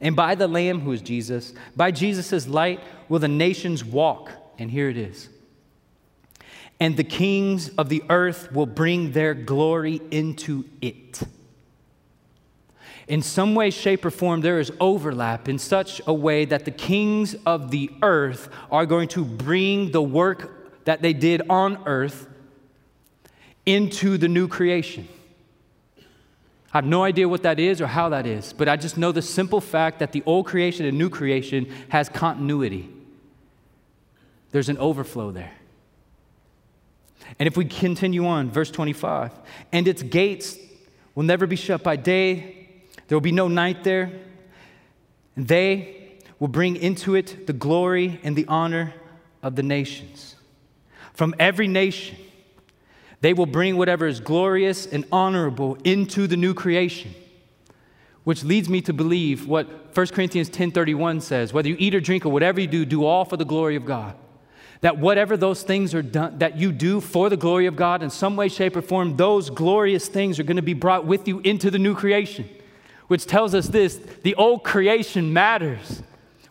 [0.00, 4.30] And by the Lamb, who is Jesus, by Jesus' light, will the nations walk.
[4.58, 5.28] And here it is.
[6.78, 11.22] And the kings of the earth will bring their glory into it.
[13.08, 16.72] In some way, shape, or form, there is overlap in such a way that the
[16.72, 22.28] kings of the earth are going to bring the work that they did on earth
[23.64, 25.08] into the new creation.
[26.72, 29.12] I have no idea what that is or how that is, but I just know
[29.12, 32.90] the simple fact that the old creation and new creation has continuity.
[34.50, 35.52] There's an overflow there.
[37.38, 39.32] And if we continue on, verse 25,
[39.72, 40.56] and its gates
[41.14, 42.68] will never be shut by day,
[43.08, 44.10] there will be no night there.
[45.34, 48.94] And they will bring into it the glory and the honor
[49.42, 50.36] of the nations.
[51.12, 52.16] From every nation,
[53.20, 57.14] they will bring whatever is glorious and honorable into the new creation.
[58.24, 62.26] Which leads me to believe what 1 Corinthians 10:31 says, whether you eat or drink
[62.26, 64.14] or whatever you do, do all for the glory of God.
[64.80, 68.10] That whatever those things are done that you do for the glory of God in
[68.10, 71.40] some way shape or form those glorious things are going to be brought with you
[71.40, 72.48] into the new creation
[73.08, 76.02] which tells us this the old creation matters.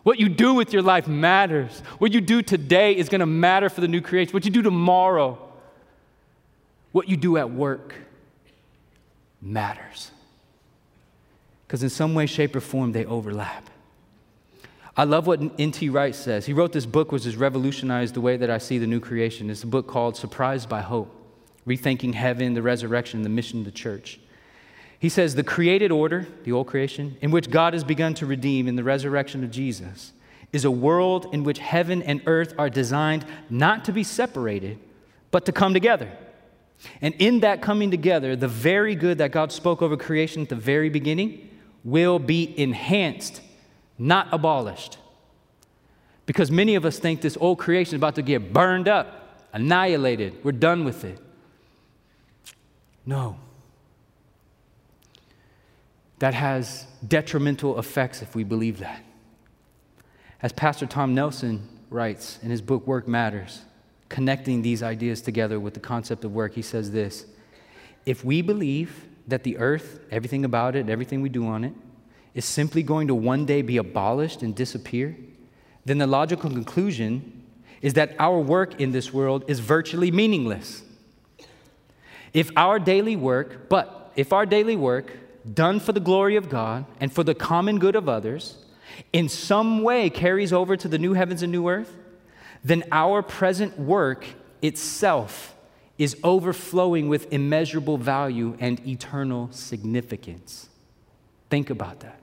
[0.02, 1.80] What you do with your life matters.
[1.98, 4.32] What you do today is going to matter for the new creation.
[4.32, 5.42] What you do tomorrow
[6.92, 7.94] what you do at work
[9.42, 10.10] matters.
[11.66, 13.68] Because in some way shape or form they overlap
[14.98, 15.90] I love what N.T.
[15.90, 16.46] Wright says.
[16.46, 19.50] He wrote this book, which has revolutionized the way that I see the new creation.
[19.50, 21.14] It's a book called Surprised by Hope
[21.66, 24.18] Rethinking Heaven, the Resurrection, the Mission of the Church.
[24.98, 28.66] He says, The created order, the old creation, in which God has begun to redeem
[28.66, 30.14] in the resurrection of Jesus,
[30.50, 34.78] is a world in which heaven and earth are designed not to be separated,
[35.30, 36.10] but to come together.
[37.02, 40.56] And in that coming together, the very good that God spoke over creation at the
[40.56, 41.50] very beginning
[41.84, 43.42] will be enhanced
[43.98, 44.98] not abolished.
[46.26, 50.44] Because many of us think this old creation is about to get burned up, annihilated.
[50.44, 51.18] We're done with it.
[53.06, 53.36] No.
[56.18, 59.02] That has detrimental effects if we believe that.
[60.42, 63.62] As Pastor Tom Nelson writes in his book, Work Matters,
[64.08, 67.26] connecting these ideas together with the concept of work, he says this
[68.04, 71.72] If we believe that the earth, everything about it, everything we do on it,
[72.36, 75.16] is simply going to one day be abolished and disappear,
[75.86, 77.42] then the logical conclusion
[77.80, 80.82] is that our work in this world is virtually meaningless.
[82.34, 85.12] If our daily work, but if our daily work,
[85.54, 88.58] done for the glory of God and for the common good of others,
[89.14, 91.96] in some way carries over to the new heavens and new earth,
[92.62, 94.26] then our present work
[94.60, 95.54] itself
[95.96, 100.68] is overflowing with immeasurable value and eternal significance.
[101.48, 102.20] Think about that.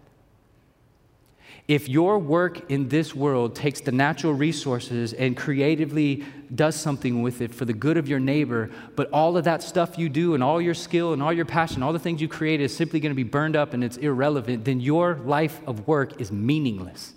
[1.68, 7.42] If your work in this world takes the natural resources and creatively does something with
[7.42, 10.44] it for the good of your neighbor, but all of that stuff you do and
[10.44, 13.12] all your skill and all your passion, all the things you create is simply going
[13.12, 17.14] to be burned up and it's irrelevant, then your life of work is meaningless.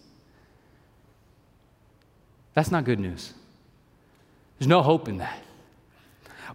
[2.55, 3.35] That's not good news.
[4.59, 5.43] There's no hope in that.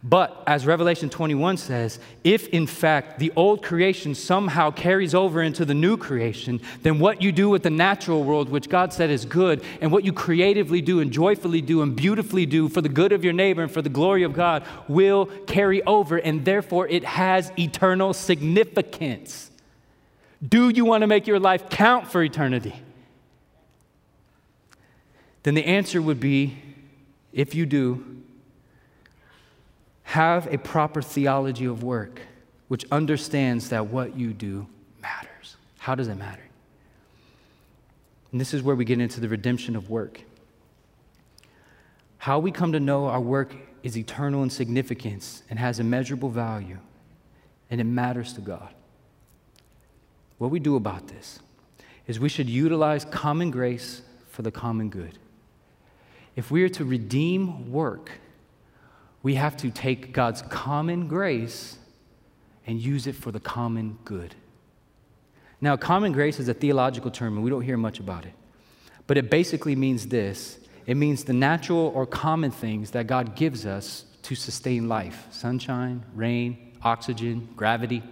[0.03, 5.63] But as Revelation 21 says, if in fact the old creation somehow carries over into
[5.63, 9.25] the new creation, then what you do with the natural world, which God said is
[9.25, 13.11] good, and what you creatively do and joyfully do and beautifully do for the good
[13.11, 17.03] of your neighbor and for the glory of God will carry over, and therefore it
[17.03, 19.51] has eternal significance.
[20.47, 22.73] Do you want to make your life count for eternity?
[25.43, 26.57] Then the answer would be
[27.33, 28.20] if you do,
[30.11, 32.19] have a proper theology of work
[32.67, 34.67] which understands that what you do
[35.01, 35.55] matters.
[35.77, 36.43] How does it matter?
[38.33, 40.19] And this is where we get into the redemption of work.
[42.17, 46.79] How we come to know our work is eternal in significance and has immeasurable value,
[47.69, 48.73] and it matters to God.
[50.39, 51.39] What we do about this
[52.05, 55.17] is we should utilize common grace for the common good.
[56.35, 58.11] If we are to redeem work,
[59.23, 61.77] we have to take God's common grace
[62.65, 64.35] and use it for the common good.
[65.59, 68.33] Now, common grace is a theological term, and we don't hear much about it.
[69.07, 73.65] But it basically means this it means the natural or common things that God gives
[73.65, 78.03] us to sustain life sunshine, rain, oxygen, gravity.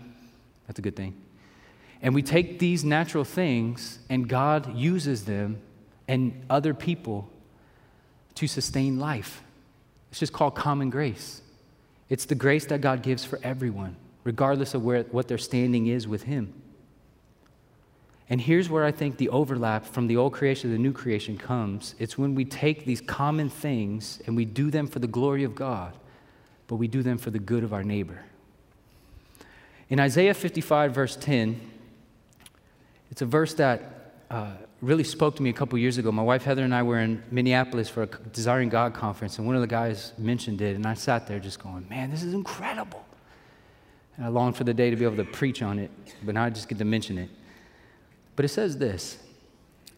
[0.67, 1.15] That's a good thing.
[2.02, 5.62] And we take these natural things, and God uses them
[6.08, 7.30] and other people
[8.36, 9.41] to sustain life.
[10.10, 11.41] It's just called common grace.
[12.10, 16.08] It's the grace that God gives for everyone, regardless of where, what their standing is
[16.08, 16.54] with Him.
[18.30, 21.38] And here's where I think the overlap from the old creation to the new creation
[21.38, 21.95] comes.
[21.98, 25.56] It's when we take these common things and we do them for the glory of
[25.56, 25.93] God,
[26.67, 28.24] but we do them for the good of our neighbor.
[29.89, 31.60] In Isaiah 55, verse 10,
[33.10, 36.12] it's a verse that uh, really spoke to me a couple years ago.
[36.12, 39.56] My wife Heather and I were in Minneapolis for a Desiring God conference, and one
[39.56, 43.06] of the guys mentioned it, and I sat there just going, Man, this is incredible.
[44.15, 45.92] And I longed for the day to be able to preach on it,
[46.23, 47.30] but now I just get to mention it.
[48.36, 49.19] But it says this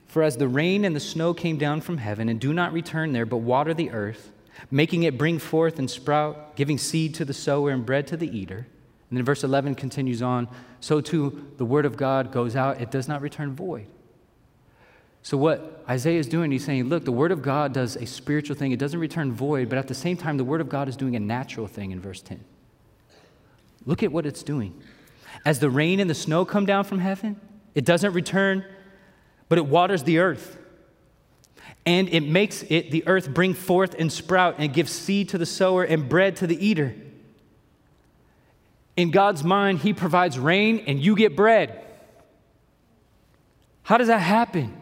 [0.08, 3.12] For as the rain and the snow came down from heaven and do not return
[3.12, 4.32] there, but water the earth,
[4.72, 8.36] making it bring forth and sprout, giving seed to the sower and bread to the
[8.36, 8.68] eater.
[9.10, 10.48] And then verse 11 continues on
[10.80, 13.86] so too the word of God goes out, it does not return void
[15.24, 18.56] so, what Isaiah is doing, he's saying, look, the Word of God does a spiritual
[18.56, 18.72] thing.
[18.72, 21.16] It doesn't return void, but at the same time, the Word of God is doing
[21.16, 22.44] a natural thing in verse 10.
[23.86, 24.82] Look at what it's doing.
[25.46, 27.40] As the rain and the snow come down from heaven,
[27.76, 28.66] it doesn't return,
[29.48, 30.58] but it waters the earth.
[31.86, 35.46] and it makes it the earth bring forth and sprout and give seed to the
[35.46, 36.94] sower and bread to the eater.
[38.98, 41.84] In God's mind, He provides rain and you get bread.
[43.84, 44.81] How does that happen?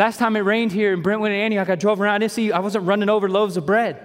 [0.00, 2.14] Last time it rained here in Brentwood and Antioch, I drove around.
[2.14, 4.00] I didn't see, I wasn't running over loaves of bread.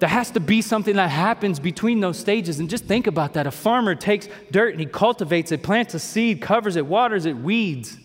[0.00, 2.60] There has to be something that happens between those stages.
[2.60, 3.46] And just think about that.
[3.46, 7.38] A farmer takes dirt and he cultivates it, plants a seed, covers it, waters it,
[7.38, 7.96] weeds.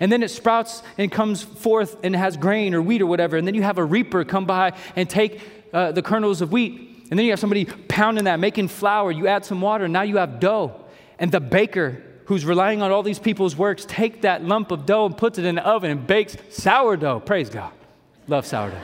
[0.00, 3.36] And then it sprouts and comes forth and has grain or wheat or whatever.
[3.36, 5.42] And then you have a reaper come by and take
[5.74, 7.08] uh, the kernels of wheat.
[7.10, 9.12] And then you have somebody pounding that, making flour.
[9.12, 10.82] You add some water, and now you have dough.
[11.18, 15.04] And the baker, who's relying on all these people's works, take that lump of dough
[15.04, 17.18] and puts it in the oven and bakes sourdough.
[17.18, 17.72] Praise God.
[18.28, 18.78] Love sourdough.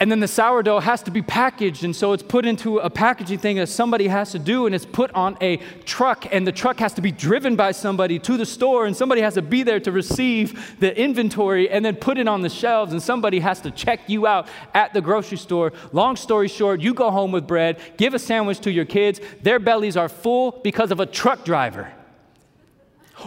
[0.00, 3.38] And then the sourdough has to be packaged, and so it's put into a packaging
[3.38, 6.78] thing that somebody has to do, and it's put on a truck, and the truck
[6.78, 9.80] has to be driven by somebody to the store, and somebody has to be there
[9.80, 13.70] to receive the inventory and then put it on the shelves, and somebody has to
[13.70, 15.74] check you out at the grocery store.
[15.92, 19.58] Long story short, you go home with bread, give a sandwich to your kids, their
[19.58, 21.92] bellies are full because of a truck driver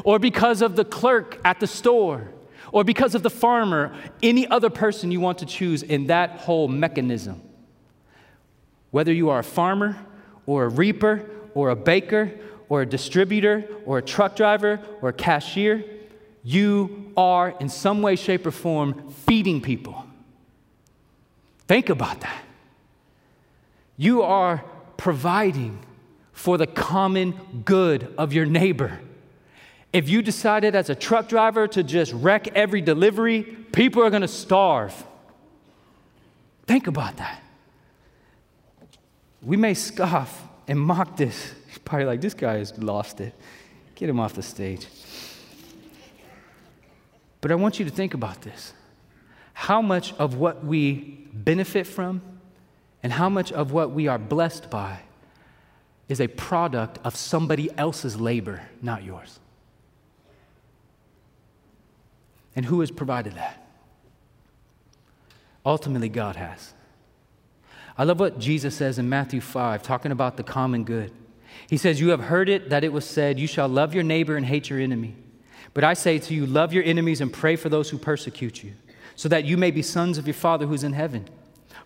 [0.03, 2.29] or because of the clerk at the store
[2.71, 6.67] or because of the farmer, any other person you want to choose in that whole
[6.67, 7.41] mechanism.
[8.91, 9.97] Whether you are a farmer
[10.45, 12.31] or a reaper or a baker
[12.69, 15.83] or a distributor or a truck driver or a cashier,
[16.43, 20.05] you are in some way, shape, or form feeding people.
[21.67, 22.43] Think about that.
[23.97, 24.63] You are
[24.97, 25.79] providing
[26.31, 28.99] for the common good of your neighbor.
[29.91, 34.21] If you decided as a truck driver to just wreck every delivery, people are going
[34.21, 34.93] to starve.
[36.67, 37.41] Think about that.
[39.41, 41.53] We may scoff and mock this.
[41.67, 43.33] He's probably like, this guy has lost it.
[43.95, 44.85] Get him off the stage.
[47.41, 48.73] But I want you to think about this.
[49.53, 52.21] How much of what we benefit from
[53.01, 54.99] and how much of what we are blessed by
[56.07, 59.39] is a product of somebody else's labor, not yours?
[62.55, 63.65] And who has provided that?
[65.65, 66.73] Ultimately, God has.
[67.97, 71.11] I love what Jesus says in Matthew 5, talking about the common good.
[71.67, 74.35] He says, You have heard it that it was said, You shall love your neighbor
[74.37, 75.15] and hate your enemy.
[75.73, 78.73] But I say to you, love your enemies and pray for those who persecute you,
[79.15, 81.27] so that you may be sons of your Father who's in heaven.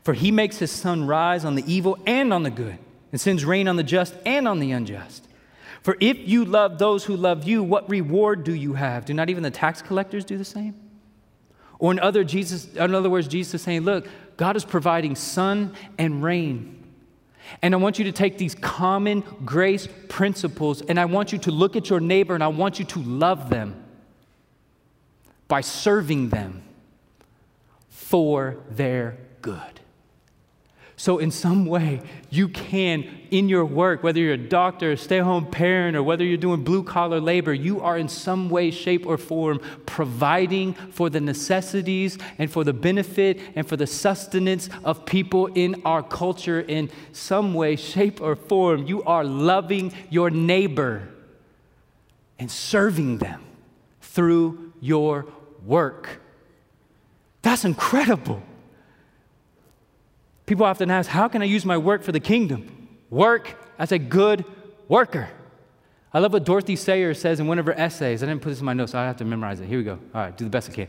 [0.03, 2.78] For he makes his sun rise on the evil and on the good,
[3.11, 5.28] and sends rain on the just and on the unjust.
[5.84, 9.06] For if you love those who love you, what reward do you have?
[9.06, 10.76] Do not even the tax collectors do the same?
[11.78, 14.08] Or in other, Jesus, in other words, Jesus is saying, look,
[14.38, 16.82] God is providing sun and rain.
[17.62, 21.52] And I want you to take these common grace principles and I want you to
[21.52, 23.84] look at your neighbor and I want you to love them
[25.50, 26.64] by serving them
[27.90, 29.82] for their good.
[31.04, 31.99] So, in some way,
[32.30, 36.24] you can, in your work, whether you're a doctor, a stay home parent, or whether
[36.24, 41.10] you're doing blue collar labor, you are in some way, shape, or form providing for
[41.10, 46.62] the necessities and for the benefit and for the sustenance of people in our culture
[46.62, 48.88] in some way, shape, or form.
[48.88, 51.10] You are loving your neighbor
[52.39, 53.43] and serving them
[53.99, 55.26] through your
[55.66, 56.22] work.
[57.41, 58.41] That's incredible.
[60.46, 62.88] People often ask, How can I use my work for the kingdom?
[63.10, 64.46] Work as a good
[64.88, 65.30] worker.
[66.14, 68.22] I love what Dorothy Sayers says in one of her essays.
[68.22, 69.68] I didn't put this in my notes, so I have to memorize it.
[69.68, 70.00] Here we go.
[70.14, 70.88] All right, do the best I can.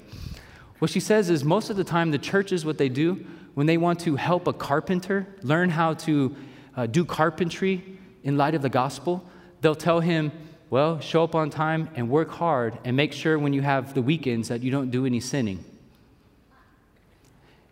[0.81, 3.25] What she says is most of the time, the churches, what they do
[3.55, 6.37] when they want to help a carpenter learn how to
[6.77, 9.25] uh, do carpentry in light of the gospel,
[9.61, 10.33] they'll tell him,
[10.71, 14.03] well, show up on time and work hard and make sure when you have the
[14.03, 15.65] weekends that you don't do any sinning.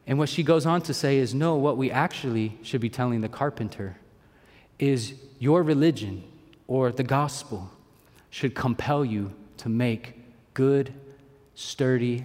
[0.07, 3.20] And what she goes on to say is no, what we actually should be telling
[3.20, 3.96] the carpenter
[4.78, 6.24] is your religion
[6.66, 7.70] or the gospel
[8.30, 10.14] should compel you to make
[10.55, 10.92] good,
[11.55, 12.24] sturdy,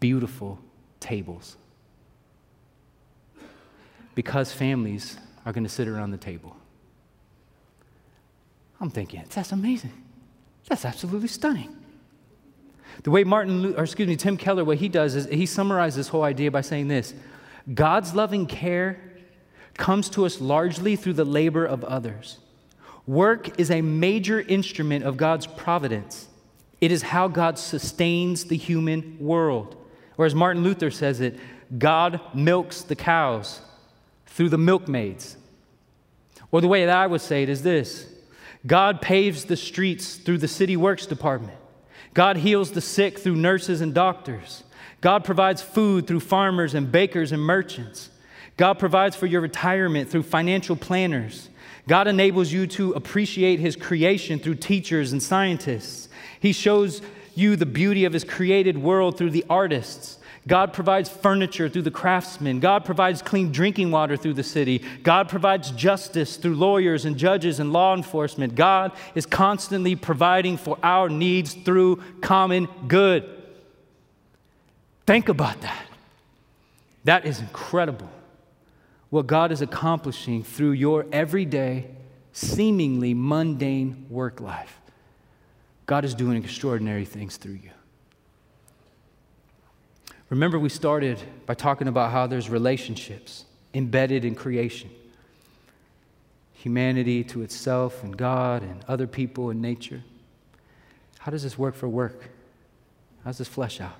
[0.00, 0.58] beautiful
[1.00, 1.56] tables.
[4.14, 6.56] Because families are going to sit around the table.
[8.80, 9.92] I'm thinking, that's amazing.
[10.68, 11.75] That's absolutely stunning.
[13.02, 16.08] The way Martin, or excuse me, Tim Keller, what he does is he summarizes this
[16.08, 17.14] whole idea by saying this
[17.72, 18.98] God's loving care
[19.74, 22.38] comes to us largely through the labor of others.
[23.06, 26.28] Work is a major instrument of God's providence.
[26.80, 29.76] It is how God sustains the human world.
[30.18, 31.38] Or as Martin Luther says it,
[31.78, 33.60] God milks the cows
[34.26, 35.36] through the milkmaids.
[36.50, 38.06] Or the way that I would say it is this
[38.66, 41.58] God paves the streets through the city works department.
[42.16, 44.64] God heals the sick through nurses and doctors.
[45.02, 48.08] God provides food through farmers and bakers and merchants.
[48.56, 51.50] God provides for your retirement through financial planners.
[51.86, 56.08] God enables you to appreciate His creation through teachers and scientists.
[56.40, 57.02] He shows
[57.34, 60.18] you the beauty of His created world through the artists.
[60.46, 62.60] God provides furniture through the craftsmen.
[62.60, 64.82] God provides clean drinking water through the city.
[65.02, 68.54] God provides justice through lawyers and judges and law enforcement.
[68.54, 73.28] God is constantly providing for our needs through common good.
[75.04, 75.86] Think about that.
[77.04, 78.10] That is incredible.
[79.10, 81.88] What God is accomplishing through your everyday,
[82.32, 84.80] seemingly mundane work life.
[85.86, 87.70] God is doing extraordinary things through you.
[90.28, 94.90] Remember, we started by talking about how there's relationships embedded in creation
[96.66, 100.02] humanity to itself and God and other people and nature.
[101.20, 102.30] How does this work for work?
[103.22, 103.94] How does this flesh out?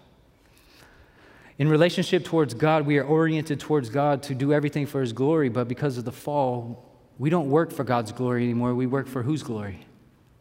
[1.58, 5.48] In relationship towards God, we are oriented towards God to do everything for His glory,
[5.48, 6.84] but because of the fall,
[7.18, 8.74] we don't work for God's glory anymore.
[8.74, 9.86] We work for whose glory?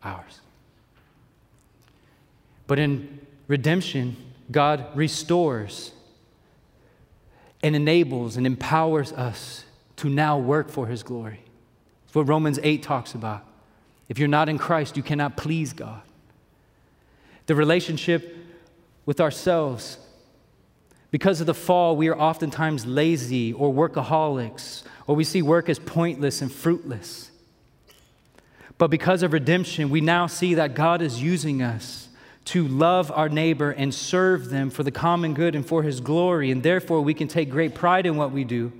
[0.01, 0.39] Ours.
[2.65, 4.15] But in redemption,
[4.51, 5.91] God restores
[7.63, 9.65] and enables and empowers us
[9.97, 11.39] to now work for His glory.
[12.05, 13.45] It's what Romans 8 talks about.
[14.07, 16.01] If you're not in Christ, you cannot please God.
[17.47, 18.35] The relationship
[19.05, 19.97] with ourselves
[21.15, 25.79] because of the fall, we are oftentimes lazy or workaholics, or we see work as
[25.79, 27.31] pointless and fruitless.
[28.77, 32.04] But because of redemption, we now see that God is using us
[32.45, 36.51] to love our neighbor and serve them for the common good and for his glory.
[36.51, 38.71] And therefore, we can take great pride in what we do,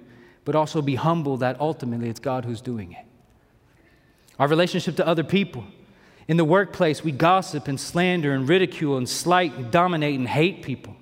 [0.43, 3.05] but also be humble that ultimately it's God who's doing it.
[4.38, 5.66] Our relationship to other people.
[6.28, 10.63] In the workplace, we gossip and slander and ridicule and slight and dominate and hate
[10.63, 10.95] people.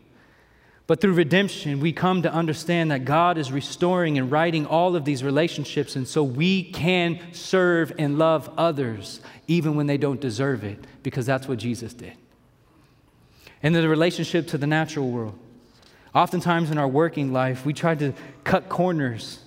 [0.86, 5.06] But through redemption, we come to understand that God is restoring and righting all of
[5.06, 10.64] these relationships, and so we can serve and love others even when they don't deserve
[10.66, 12.14] it, because that's what Jesus did.
[13.64, 15.40] And the relationship to the natural world.
[16.14, 19.40] Oftentimes in our working life, we try to cut corners.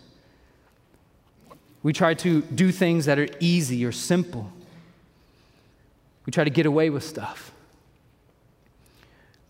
[1.82, 4.50] We try to do things that are easy or simple.
[6.24, 7.52] We try to get away with stuff.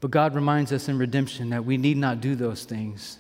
[0.01, 3.19] But God reminds us in redemption that we need not do those things,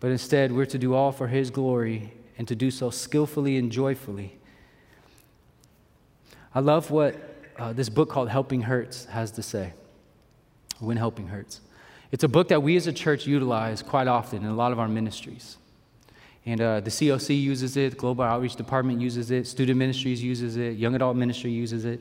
[0.00, 3.70] but instead we're to do all for His glory and to do so skillfully and
[3.70, 4.36] joyfully.
[6.52, 7.16] I love what
[7.56, 9.72] uh, this book called Helping Hurts has to say.
[10.80, 11.60] When Helping Hurts.
[12.12, 14.78] It's a book that we as a church utilize quite often in a lot of
[14.78, 15.56] our ministries.
[16.46, 20.76] And uh, the COC uses it, Global Outreach Department uses it, Student Ministries uses it,
[20.76, 22.00] Young Adult Ministry uses it.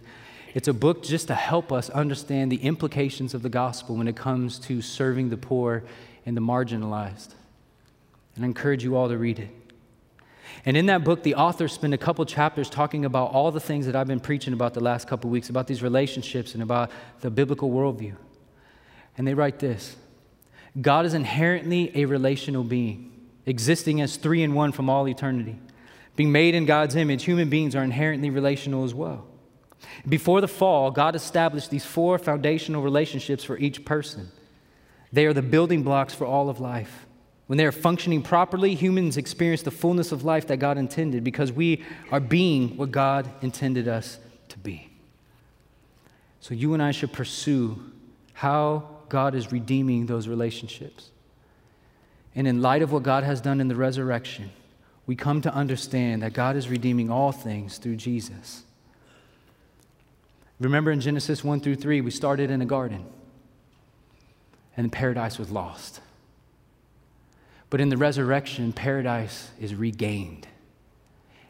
[0.54, 4.16] It's a book just to help us understand the implications of the gospel when it
[4.16, 5.84] comes to serving the poor
[6.26, 7.34] and the marginalized.
[8.36, 9.50] And I encourage you all to read it.
[10.66, 13.86] And in that book, the author spent a couple chapters talking about all the things
[13.86, 16.90] that I've been preaching about the last couple weeks, about these relationships and about
[17.22, 18.16] the biblical worldview.
[19.20, 19.98] And they write this
[20.82, 23.12] God is inherently a relational being,
[23.46, 25.60] existing as three in one from all eternity.
[26.16, 29.26] Being made in God's image, human beings are inherently relational as well.
[30.08, 34.32] Before the fall, God established these four foundational relationships for each person.
[35.14, 37.06] They are the building blocks for all of life.
[37.48, 41.52] When they are functioning properly, humans experience the fullness of life that God intended because
[41.52, 44.90] we are being what God intended us to be.
[46.42, 47.82] So you and I should pursue
[48.34, 51.10] how God is redeeming those relationships.
[52.36, 54.52] And in light of what God has done in the resurrection,
[55.06, 58.64] we come to understand that God is redeeming all things through Jesus.
[60.60, 63.06] Remember in Genesis 1 through 3, we started in a garden
[64.78, 66.00] and paradise was lost.
[67.70, 70.48] But in the resurrection, paradise is regained.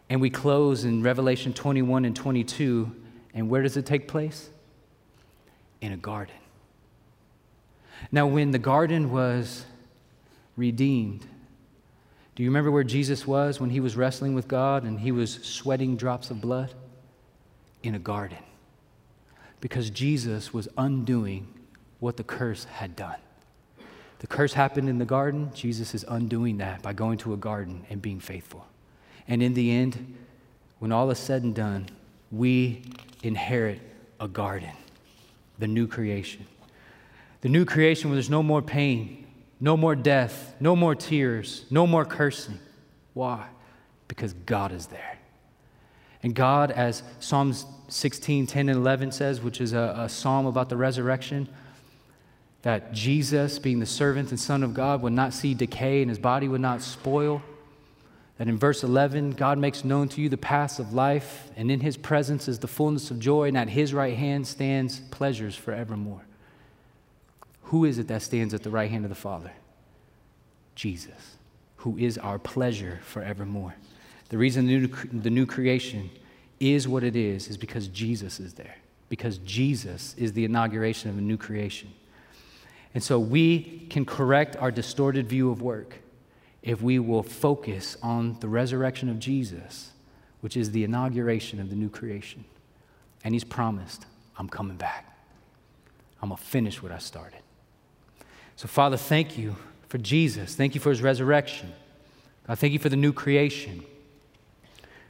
[0.09, 2.91] And we close in Revelation 21 and 22.
[3.33, 4.49] And where does it take place?
[5.81, 6.35] In a garden.
[8.11, 9.65] Now, when the garden was
[10.55, 11.25] redeemed,
[12.35, 15.33] do you remember where Jesus was when he was wrestling with God and he was
[15.43, 16.73] sweating drops of blood?
[17.81, 18.39] In a garden
[19.61, 21.47] because Jesus was undoing
[21.99, 23.17] what the curse had done.
[24.19, 25.51] The curse happened in the garden.
[25.53, 28.65] Jesus is undoing that by going to a garden and being faithful.
[29.27, 30.17] And in the end,
[30.79, 31.87] when all is said and done,
[32.31, 32.83] we
[33.23, 33.79] inherit
[34.19, 34.71] a garden,
[35.57, 36.45] the new creation.
[37.41, 39.25] The new creation where there's no more pain,
[39.59, 42.59] no more death, no more tears, no more cursing.
[43.13, 43.47] Why?
[44.07, 45.17] Because God is there.
[46.21, 50.69] And God, as Psalms 16, 10, and 11 says, which is a, a psalm about
[50.69, 51.47] the resurrection,
[52.61, 56.19] that Jesus, being the servant and Son of God, would not see decay and his
[56.19, 57.41] body would not spoil.
[58.37, 61.79] That in verse 11, God makes known to you the paths of life, and in
[61.79, 66.21] his presence is the fullness of joy, and at his right hand stands pleasures forevermore.
[67.69, 69.51] Who is it that stands at the right hand of the Father?
[70.73, 71.37] Jesus,
[71.77, 73.75] who is our pleasure forevermore.
[74.29, 76.09] The reason the new, the new creation
[76.59, 78.75] is what it is is because Jesus is there,
[79.07, 81.93] because Jesus is the inauguration of a new creation.
[82.95, 85.99] And so we can correct our distorted view of work
[86.63, 89.91] if we will focus on the resurrection of Jesus,
[90.41, 92.45] which is the inauguration of the new creation.
[93.23, 94.07] And He's promised,
[94.39, 95.05] I'm coming back.
[96.19, 97.41] I'm going to finish what I started.
[98.59, 99.55] So, Father, thank you
[99.87, 100.53] for Jesus.
[100.53, 101.71] Thank you for His resurrection.
[102.45, 103.85] God, thank you for the new creation.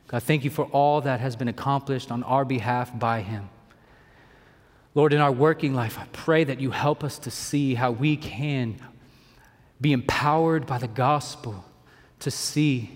[0.08, 3.50] God, thank you for all that has been accomplished on our behalf by Him.
[4.94, 8.18] Lord, in our working life, I pray that you help us to see how we
[8.18, 8.76] can
[9.82, 11.66] be empowered by the gospel
[12.20, 12.92] to see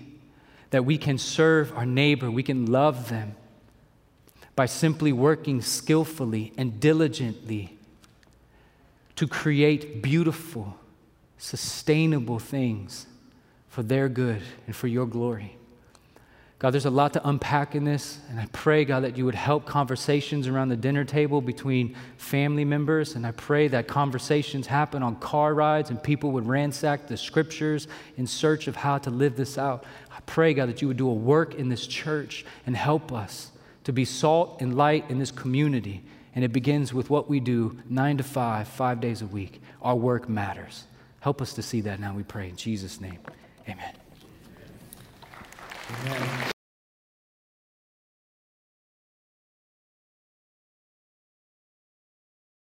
[0.70, 3.34] that we can serve our neighbor, we can love them
[4.54, 7.76] by simply working skillfully and diligently
[9.16, 10.76] to create beautiful,
[11.38, 13.06] sustainable things
[13.68, 15.56] for their good and for your glory.
[16.60, 19.34] God, there's a lot to unpack in this, and I pray, God, that you would
[19.34, 25.02] help conversations around the dinner table between family members, and I pray that conversations happen
[25.02, 27.86] on car rides and people would ransack the scriptures
[28.16, 29.84] in search of how to live this out.
[30.10, 33.50] I pray, God, that you would do a work in this church and help us
[33.82, 36.02] to be salt and light in this community.
[36.34, 39.62] And it begins with what we do nine to five, five days a week.
[39.82, 40.84] Our work matters.
[41.20, 42.48] Help us to see that now, we pray.
[42.48, 43.18] In Jesus' name,
[43.68, 43.94] amen.
[46.06, 46.53] Amen.